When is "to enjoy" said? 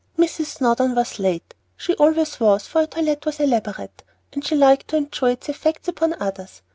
4.87-5.33